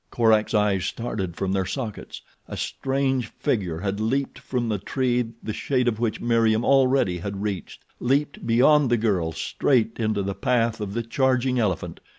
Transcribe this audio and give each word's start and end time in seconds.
Korak's 0.09 0.55
eyes 0.55 0.85
started 0.85 1.35
from 1.35 1.51
their 1.51 1.67
sockets. 1.67 2.23
A 2.47 2.57
strange 2.57 3.27
figure 3.27 3.81
had 3.81 3.99
leaped 3.99 4.39
from 4.39 4.67
the 4.67 4.79
tree 4.79 5.25
the 5.43 5.53
shade 5.53 5.87
of 5.87 5.99
which 5.99 6.19
Meriem 6.19 6.65
already 6.65 7.19
had 7.19 7.43
reached—leaped 7.43 8.47
beyond 8.47 8.89
the 8.89 8.97
girl 8.97 9.31
straight 9.31 9.99
into 9.99 10.23
the 10.23 10.33
path 10.33 10.81
of 10.81 10.95
the 10.95 11.03
charging 11.03 11.59
elephant. 11.59 11.99